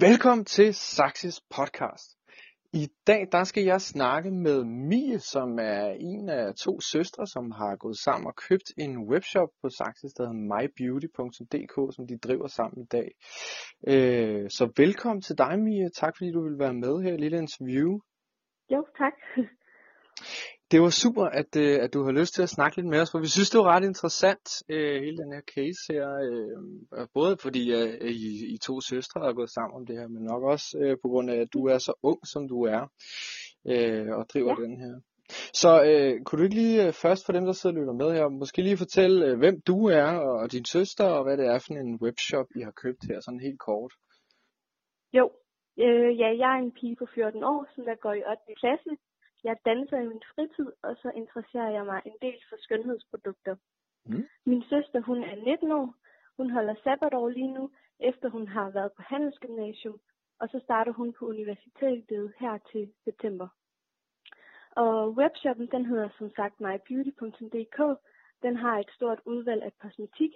[0.00, 2.18] Velkommen til Saxis podcast.
[2.72, 7.50] I dag der skal jeg snakke med Mie, som er en af to søstre, som
[7.50, 12.46] har gået sammen og købt en webshop på Saxis, der hedder mybeauty.dk, som de driver
[12.46, 13.08] sammen i dag.
[13.88, 15.90] Øh, så velkommen til dig, Mie.
[15.90, 17.98] Tak fordi du vil være med her i lille interview.
[18.72, 19.14] Jo, tak.
[20.70, 23.10] Det var super, at, øh, at du har lyst til at snakke lidt med os,
[23.10, 26.08] for vi synes, det var ret interessant, øh, hele den her case her.
[26.26, 30.22] Øh, både fordi øh, I, I to søstre har gået sammen om det her, men
[30.22, 32.82] nok også øh, på grund af, at du er så ung, som du er,
[33.72, 34.64] øh, og driver ja.
[34.64, 34.94] den her.
[35.62, 38.10] Så øh, kunne du ikke lige øh, først for dem, der sidder og lytter med
[38.16, 41.58] her, måske lige fortælle, øh, hvem du er, og din søster, og hvad det er
[41.58, 43.92] for en webshop, I har købt her, sådan helt kort.
[45.12, 45.24] Jo,
[45.84, 48.60] øh, ja, jeg er en pige på 14 år, som der går i 8.
[48.62, 48.90] klasse,
[49.44, 53.56] jeg danser i min fritid, og så interesserer jeg mig en del for skønhedsprodukter.
[54.06, 54.26] Mm.
[54.46, 55.94] Min søster, hun er 19 år.
[56.36, 57.70] Hun holder sabbatår lige nu,
[58.00, 60.00] efter hun har været på handelsgymnasium,
[60.40, 63.48] og så starter hun på universitetet her til september.
[64.70, 67.78] Og webshoppen, den hedder som sagt mybeauty.dk.
[68.42, 70.32] Den har et stort udvalg af kosmetik,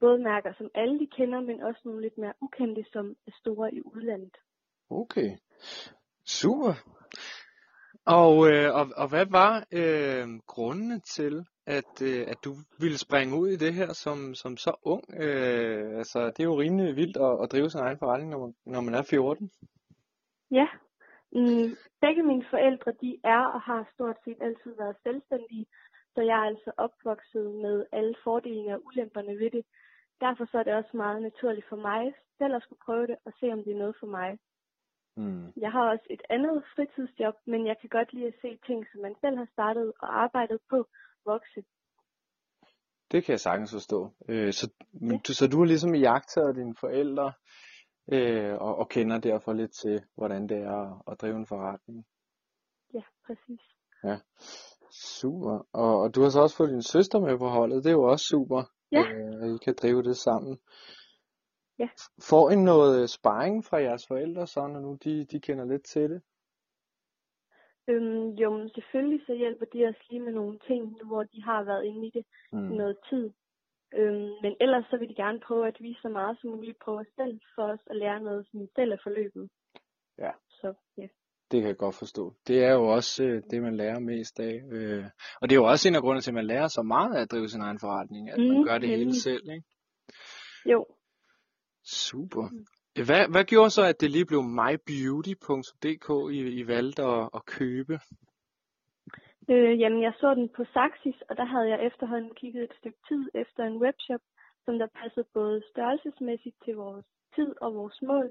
[0.00, 3.74] både mærker, som alle de kender, men også nogle lidt mere ukendte, som er store
[3.74, 4.36] i udlandet.
[4.90, 5.30] Okay,
[6.24, 6.72] super.
[8.16, 13.38] Og, øh, og, og hvad var øh, grundene til, at, øh, at du ville springe
[13.40, 15.04] ud i det her som, som så ung?
[15.24, 18.54] Øh, altså, det er jo rimelig vildt at, at drive sin egen forretning, når man,
[18.66, 19.50] når man er 14.
[20.50, 20.68] Ja,
[21.32, 25.66] mm, begge mine forældre, de er og har stort set altid været selvstændige,
[26.14, 29.64] så jeg er altså opvokset med alle fordelene og ulemperne ved det.
[30.20, 33.32] Derfor så er det også meget naturligt for mig selv at skulle prøve det og
[33.40, 34.38] se, om det er noget for mig.
[35.18, 35.52] Mm.
[35.56, 39.00] Jeg har også et andet fritidsjob, men jeg kan godt lide at se ting, som
[39.00, 40.78] man selv har startet og arbejdet på,
[41.24, 41.60] vokse.
[43.12, 44.00] Det kan jeg sagtens forstå.
[44.28, 44.66] Øh, så,
[45.02, 45.16] ja.
[45.26, 47.32] du, så du har ligesom jagtet dine forældre,
[48.12, 52.06] øh, og, og kender derfor lidt til, hvordan det er at, at drive en forretning.
[52.94, 53.60] Ja, præcis.
[54.04, 54.16] Ja,
[55.20, 55.66] super.
[55.72, 58.02] Og, og du har så også fået din søster med på holdet, det er jo
[58.02, 58.62] også super,
[58.92, 59.02] ja.
[59.02, 60.58] øh, at I kan drive det sammen.
[61.78, 61.88] Ja.
[62.30, 65.84] Får I noget øh, sparring fra jeres forældre, så når nu de, de kender lidt
[65.84, 66.22] til det?
[67.88, 71.42] Øhm, jo, men selvfølgelig så hjælper de os lige med nogle ting, nu hvor de
[71.42, 72.58] har været inde i det mm.
[72.58, 73.30] noget tid.
[73.94, 77.06] Øhm, men ellers så vil de gerne prøve at vise så meget som muligt os
[77.16, 79.50] selv, for os at lære noget som selv er forløbet.
[80.18, 80.30] Ja.
[80.48, 81.08] Så, ja.
[81.50, 82.34] Det kan jeg godt forstå.
[82.46, 84.62] Det er jo også øh, det, man lærer mest af.
[84.70, 85.04] Øh,
[85.40, 87.20] og det er jo også en af grundene til, at man lærer så meget af
[87.22, 89.64] at drive sin egen forretning, at mm, man gør det hele selv, ikke?
[90.66, 90.86] Jo,
[91.88, 92.48] Super.
[92.52, 92.66] Mm.
[93.08, 97.94] Hvad, hvad gjorde så, at det lige blev mybeauty.dk, I, I valgte at, at købe?
[99.50, 102.98] Øh, jamen, jeg så den på Saxis, og der havde jeg efterhånden kigget et stykke
[103.08, 104.20] tid efter en webshop,
[104.64, 108.30] som der passede både størrelsesmæssigt til vores tid og vores mål,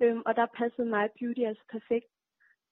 [0.00, 2.10] øhm, og der passede My Beauty altså perfekt.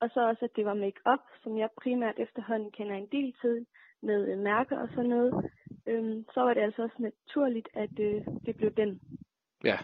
[0.01, 3.67] Og så også, at det var make-up, som jeg primært efterhånden kender en del til,
[4.03, 5.51] med øh, mærker og sådan noget.
[5.87, 9.01] Øhm, så var det altså også naturligt, at øh, det blev den.
[9.65, 9.79] Ja,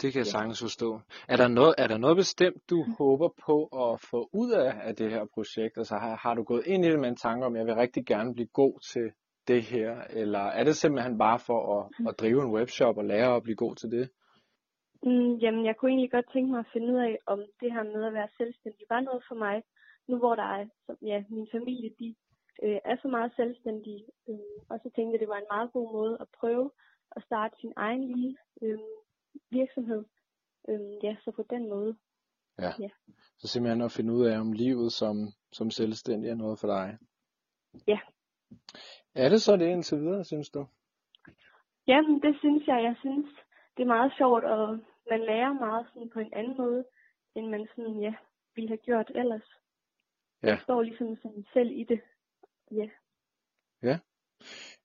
[0.00, 1.00] det kan jeg sagtens forstå.
[1.28, 2.92] Er der noget, er der noget bestemt, du mm.
[2.98, 5.78] håber på at få ud af, af det her projekt?
[5.78, 7.74] Altså har, har du gået ind i det med en tanke om, at jeg vil
[7.74, 9.06] rigtig gerne blive god til
[9.48, 9.90] det her?
[10.10, 12.06] Eller er det simpelthen bare for at, mm.
[12.06, 14.10] at drive en webshop og lære at blive god til det?
[15.02, 17.82] Mm, jamen, jeg kunne egentlig godt tænke mig at finde ud af, om det her
[17.82, 19.62] med at være selvstændig var noget for mig.
[20.08, 20.64] Nu hvor der er,
[21.02, 22.14] ja, min familie, de
[22.62, 24.04] øh, er så meget selvstændige.
[24.28, 26.70] Øh, og så tænkte jeg, det var en meget god måde at prøve
[27.16, 28.78] at starte sin egen lille øh,
[29.50, 30.04] virksomhed.
[30.68, 31.96] Øhm, ja, så på den måde.
[32.58, 32.72] Ja.
[32.78, 32.88] ja.
[33.38, 35.16] Så simpelthen at finde ud af, om livet som,
[35.52, 36.98] som selvstændig er noget for dig.
[37.86, 38.00] Ja.
[39.14, 40.66] Er det så det indtil videre, synes du?
[41.86, 42.82] Jamen, det synes jeg.
[42.82, 43.26] Jeg synes,
[43.76, 44.78] det er meget sjovt, og
[45.10, 46.84] man lærer meget sådan på en anden måde,
[47.34, 48.14] end man sådan, ja,
[48.54, 49.48] ville have gjort ellers.
[50.42, 50.48] Ja.
[50.48, 52.00] Jeg står ligesom sådan selv i det.
[52.70, 52.88] Ja.
[53.82, 53.98] Ja.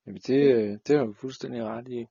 [0.06, 0.42] Jamen det,
[0.88, 2.06] det har du fuldstændig ret i.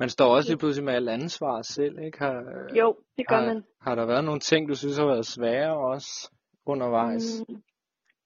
[0.00, 2.18] Man står også lige pludselig med alt ansvar selv, ikke?
[2.18, 2.34] Har,
[2.80, 3.64] jo, det gør har, man.
[3.80, 6.30] Har der været nogle ting, du synes har været svære også
[6.66, 7.44] undervejs?
[7.48, 7.62] Mm,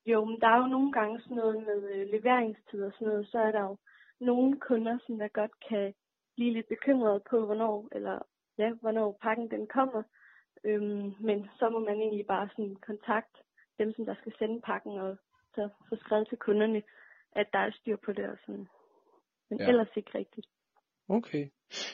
[0.07, 3.27] jo, men der er jo nogle gange sådan noget med øh, leveringstid og sådan noget,
[3.29, 3.77] så er der jo
[4.21, 5.95] nogle kunder, som der godt kan
[6.37, 8.19] blive lidt bekymrede på, hvornår, eller
[8.59, 10.03] ja, hvornår pakken den kommer.
[10.65, 13.39] Øhm, men så må man egentlig bare sådan kontakte
[13.79, 15.17] dem, som der skal sende pakken, og
[15.55, 16.83] så få skrevet til kunderne,
[17.33, 18.67] at der er styr på det og sådan
[19.51, 19.69] men ja.
[19.69, 20.47] ellers ikke rigtigt.
[21.09, 21.45] Okay.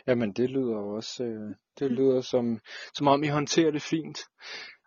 [0.06, 2.58] Jamen det lyder også, øh, det lyder som,
[2.94, 4.18] som om I håndterer det fint.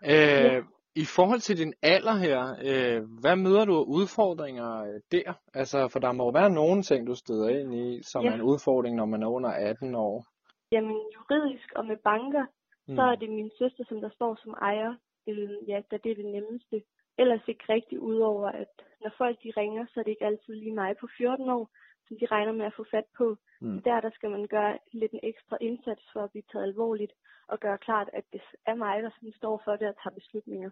[0.06, 0.62] Øh, ja.
[0.96, 5.34] I forhold til din alder her, øh, hvad møder du af udfordringer øh, der?
[5.54, 8.30] Altså, for der må være nogle ting, du støder ind i, som ja.
[8.30, 10.26] er en udfordring, når man er under 18 år.
[10.72, 12.46] Jamen, juridisk og med banker,
[12.88, 12.96] mm.
[12.96, 14.94] så er det min søster, som der står som ejer,
[15.30, 16.82] øh, ja, da det er det nemmeste.
[17.18, 20.76] Ellers ikke rigtig udover, at når folk de ringer, så er det ikke altid lige
[20.76, 21.70] mig på 14 år,
[22.08, 23.38] som de regner med at få fat på.
[23.62, 23.82] Mm.
[23.82, 27.14] Der, der skal man gøre lidt en ekstra indsats for at blive taget alvorligt,
[27.48, 30.70] og gøre klart, at det er mig, der står for det og tager beslutninger.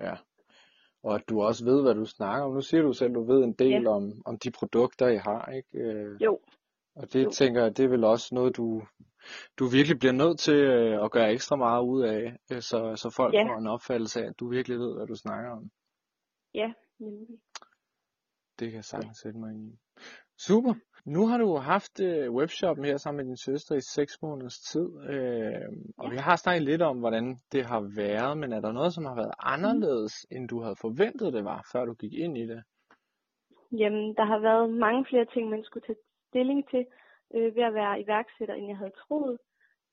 [0.00, 0.14] Ja,
[1.02, 2.52] og at du også ved, hvad du snakker om.
[2.52, 3.88] Nu siger du selv, at du ved en del ja.
[3.88, 5.78] om, om de produkter, I har, ikke?
[5.78, 6.40] Øh, jo.
[6.94, 7.30] Og det jo.
[7.30, 8.82] tænker jeg, det er vel også noget, du,
[9.58, 13.10] du virkelig bliver nødt til øh, at gøre ekstra meget ud af, øh, så, så
[13.16, 13.42] folk ja.
[13.42, 15.70] får en opfattelse af, at du virkelig ved, hvad du snakker om.
[16.54, 17.38] Ja, nemlig.
[18.58, 19.78] Det kan jeg sagtens sætte mig ind i.
[20.46, 20.74] Super.
[21.06, 24.88] Nu har du haft øh, webshoppen her sammen med din søster i seks måneders tid,
[25.12, 26.10] øh, og ja.
[26.10, 29.14] vi har snakket lidt om, hvordan det har været, men er der noget, som har
[29.14, 30.36] været anderledes, mm.
[30.36, 32.62] end du havde forventet det var, før du gik ind i det?
[33.72, 36.86] Jamen, der har været mange flere ting, man skulle tage stilling til
[37.34, 39.38] øh, ved at være iværksætter, end jeg havde troet.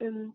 [0.02, 0.32] Øhm,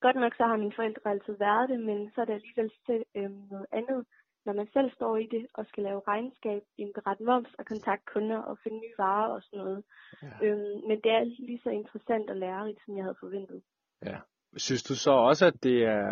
[0.00, 2.70] godt nok så har mine forældre altid været det, men så er det alligevel
[3.16, 4.06] øh, noget andet
[4.48, 8.40] når man selv står i det og skal lave regnskab, indberette moms og kontakte kunder
[8.50, 9.82] og finde nye varer og sådan noget.
[10.22, 10.28] Ja.
[10.44, 13.60] Øhm, men det er lige så interessant og lærerigt, som jeg havde forventet.
[14.06, 14.18] Ja.
[14.56, 16.08] Synes du så også, at det er,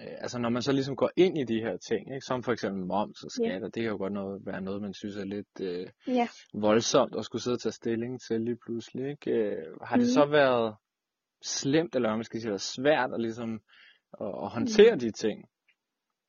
[0.00, 2.52] øh, altså når man så ligesom går ind i de her ting, ikke, som for
[2.52, 3.72] eksempel moms og skatter, ja.
[3.74, 6.28] det kan jo godt noget, være noget, man synes er lidt øh, ja.
[6.54, 9.10] voldsomt at skulle sidde og tage stilling til lige pludselig.
[9.10, 9.30] Ikke?
[9.30, 10.16] Øh, har det mm.
[10.18, 10.76] så været
[11.42, 13.60] slemt, eller man skal sige, svært at ligesom
[14.20, 15.00] at, at håndtere mm.
[15.00, 15.48] de ting?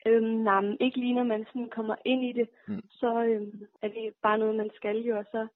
[0.08, 2.82] Øhm, nej, men ikke lige når man sådan kommer ind i det, mm.
[2.90, 5.48] så øhm, er det bare noget, man skal jo, og så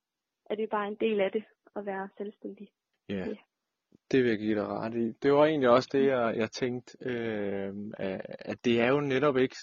[0.49, 1.43] er det bare en del af det
[1.75, 2.67] at være selvstændig.
[3.11, 3.27] Yeah.
[3.27, 3.35] Ja,
[4.11, 5.11] det vil jeg give dig ret i.
[5.11, 7.73] Det var egentlig også det, jeg, jeg tænkte, øh,
[8.39, 9.55] at det er jo netop ikke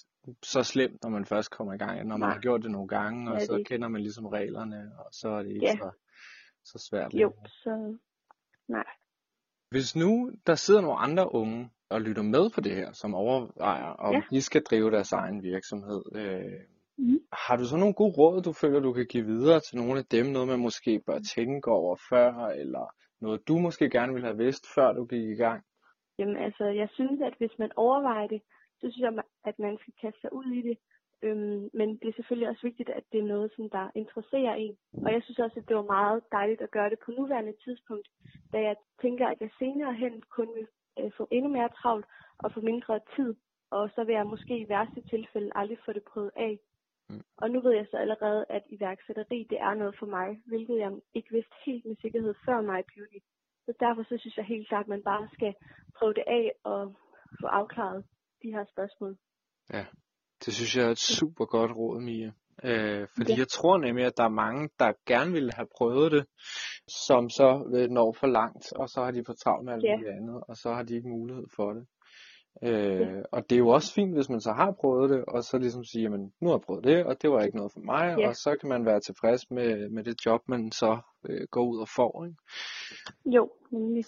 [0.43, 2.33] så slemt, når man først kommer i gang, når man Nej.
[2.33, 5.43] har gjort det nogle gange, og ja, så kender man ligesom reglerne, og så er
[5.43, 5.77] det ikke ja.
[5.77, 5.91] så,
[6.65, 7.15] så svært.
[7.15, 7.99] Jo, så
[8.69, 8.85] nej.
[9.71, 13.91] Hvis nu der sidder nogle andre unge, og lytter med på det her, som overvejer,
[14.09, 14.23] om ja.
[14.31, 16.03] de skal drive deres egen virksomhed.
[16.15, 16.61] Øh,
[16.99, 17.21] mm.
[17.47, 20.05] Har du så nogle gode råd, du føler, du kan give videre til nogle af
[20.05, 20.27] dem?
[20.27, 22.87] Noget, man måske bør tænke over før, eller
[23.21, 25.65] noget, du måske gerne ville have vidst, før du gik i gang?
[26.19, 28.41] Jamen altså, jeg synes, at hvis man overvejer det,
[28.81, 30.79] så synes jeg, at man skal kaste sig ud i det.
[31.23, 34.77] Øhm, men det er selvfølgelig også vigtigt, at det er noget, som der interesserer en.
[35.05, 38.09] Og jeg synes også, at det var meget dejligt at gøre det på nuværende tidspunkt,
[38.53, 40.67] da jeg tænker, at jeg senere hen kun vil
[40.99, 42.07] øh, få endnu mere travlt
[42.39, 43.35] og få mindre tid.
[43.71, 46.59] Og så vil jeg måske i værste tilfælde aldrig få det prøvet af.
[47.11, 47.23] Mm.
[47.37, 50.91] Og nu ved jeg så allerede, at iværksætteri det er noget for mig, hvilket jeg
[51.15, 53.21] ikke vidste helt med sikkerhed før mig beauty.
[53.65, 55.55] Så derfor så synes jeg helt klart, at man bare skal
[55.99, 56.95] prøve det af og
[57.41, 58.05] få afklaret
[58.43, 59.17] de her spørgsmål.
[59.73, 59.85] Ja,
[60.45, 62.33] det synes jeg er et super godt råd, Mia.
[62.64, 63.38] Øh, fordi ja.
[63.38, 66.26] jeg tror nemlig, at der er mange, der gerne ville have prøvet det,
[66.88, 70.17] som så øh, når for langt, og så har de fået travlt med alt ja.
[70.17, 71.87] andet, og så har de ikke mulighed for det.
[72.62, 73.23] Øh, ja.
[73.32, 75.85] Og det er jo også fint, hvis man så har prøvet det, og så ligesom
[75.85, 78.29] sige, jamen nu har jeg prøvet det, og det var ikke noget for mig, ja.
[78.29, 80.99] og så kan man være tilfreds med, med det job, man så
[81.29, 82.25] øh, går ud og får.
[82.25, 82.37] Ikke?
[83.37, 84.05] Jo, nemlig.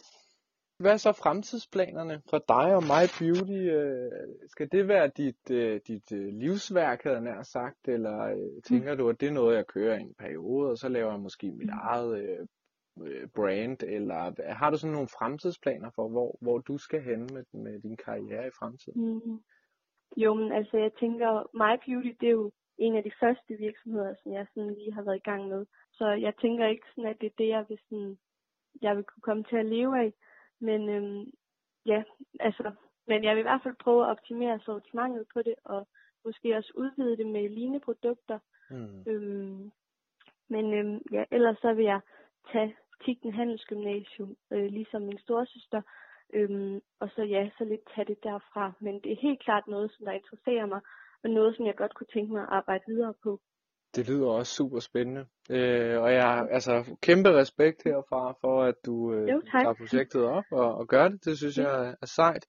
[0.78, 3.60] Hvad er så fremtidsplanerne for dig og My Beauty?
[3.78, 4.10] Øh,
[4.48, 9.20] skal det være dit, øh, dit øh, livsværk, havde nær sagt, eller tænker du, at
[9.20, 11.78] det er noget, jeg kører i en periode, og så laver jeg måske mit mm.
[11.82, 12.48] eget
[13.34, 17.80] brand, eller har du sådan nogle fremtidsplaner for, hvor, hvor du skal hen med, med
[17.80, 19.00] din karriere i fremtiden?
[19.04, 19.40] Mm.
[20.16, 21.30] Jo, men altså jeg tænker,
[21.62, 25.02] My Beauty, det er jo en af de første virksomheder, som jeg sådan lige har
[25.02, 25.66] været i gang med.
[25.92, 28.18] Så jeg tænker ikke sådan, at det er det, jeg vil, sådan,
[28.82, 30.12] jeg vil kunne komme til at leve af.
[30.60, 31.30] Men øhm,
[31.86, 32.02] ja,
[32.40, 32.72] altså,
[33.06, 35.88] men jeg vil i hvert fald prøve at optimere sortimentet på det, og
[36.24, 38.38] måske også udvide det med lignende produkter.
[38.70, 39.02] Mm.
[39.06, 39.70] Øhm,
[40.48, 42.00] men øhm, ja, ellers så vil jeg
[42.52, 45.82] tage Tigten Handelsgymnasium, øh, ligesom min storesøster,
[46.32, 48.72] øhm, og så ja, så lidt tage det derfra.
[48.80, 50.80] Men det er helt klart noget, som der interesserer mig,
[51.22, 53.40] og noget, som jeg godt kunne tænke mig at arbejde videre på.
[53.96, 55.26] Det lyder også super spændende.
[55.50, 60.44] Øh, og jeg altså kæmpe respekt herfra for, at du øh, jo, tager projektet op
[60.50, 61.24] og, og gør det.
[61.24, 62.46] Det synes jeg er sejt.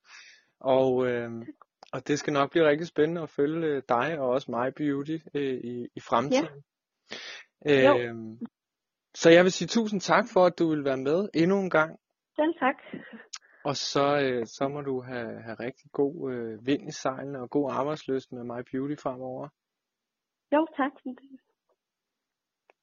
[0.60, 1.30] Og, øh,
[1.94, 5.18] og det skal nok blive rigtig spændende at følge øh, dig og også mig Beauty
[5.34, 6.64] øh, i, i fremtiden.
[7.66, 7.94] Ja.
[7.98, 8.16] Øh,
[9.16, 12.00] så jeg vil sige tusind tak for, at du vil være med endnu en gang.
[12.36, 12.76] Selv tak.
[13.64, 17.50] Og så, øh, så må du have, have rigtig god øh, vind i sejlene og
[17.50, 19.48] god arbejdsløst med My Beauty fremover.
[20.52, 20.94] Ja, tack.